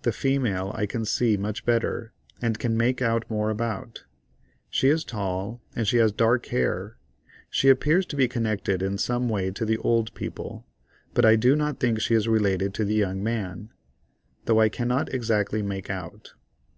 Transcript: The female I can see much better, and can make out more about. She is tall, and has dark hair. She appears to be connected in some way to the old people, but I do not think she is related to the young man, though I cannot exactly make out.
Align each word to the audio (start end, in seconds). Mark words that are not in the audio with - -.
The 0.00 0.12
female 0.12 0.72
I 0.74 0.86
can 0.86 1.04
see 1.04 1.36
much 1.36 1.66
better, 1.66 2.14
and 2.40 2.58
can 2.58 2.74
make 2.74 3.02
out 3.02 3.28
more 3.30 3.50
about. 3.50 4.04
She 4.70 4.88
is 4.88 5.04
tall, 5.04 5.60
and 5.76 5.86
has 5.86 6.10
dark 6.10 6.46
hair. 6.46 6.96
She 7.50 7.68
appears 7.68 8.06
to 8.06 8.16
be 8.16 8.28
connected 8.28 8.80
in 8.82 8.96
some 8.96 9.28
way 9.28 9.50
to 9.50 9.66
the 9.66 9.76
old 9.76 10.14
people, 10.14 10.66
but 11.12 11.26
I 11.26 11.36
do 11.36 11.54
not 11.54 11.80
think 11.80 12.00
she 12.00 12.14
is 12.14 12.26
related 12.26 12.72
to 12.76 12.84
the 12.86 12.94
young 12.94 13.22
man, 13.22 13.68
though 14.46 14.58
I 14.58 14.70
cannot 14.70 15.12
exactly 15.12 15.60
make 15.60 15.90
out. 15.90 16.32